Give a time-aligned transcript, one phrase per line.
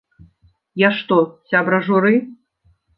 [0.83, 1.19] Я што,
[1.55, 2.19] сябра журы?